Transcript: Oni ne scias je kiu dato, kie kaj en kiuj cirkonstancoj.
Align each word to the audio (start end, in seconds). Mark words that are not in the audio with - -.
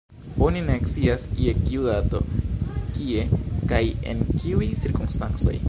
Oni 0.45 0.61
ne 0.69 0.77
scias 0.91 1.25
je 1.41 1.53
kiu 1.59 1.85
dato, 1.89 2.23
kie 2.95 3.27
kaj 3.73 3.85
en 4.15 4.27
kiuj 4.33 4.71
cirkonstancoj. 4.85 5.59